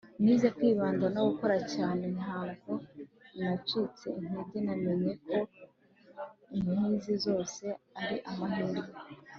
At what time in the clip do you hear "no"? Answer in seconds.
1.15-1.21